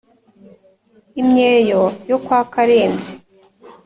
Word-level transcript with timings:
imyeyo 1.21 1.83
yo 2.09 2.17
kwa 2.25 2.41
karenzi 2.53 3.13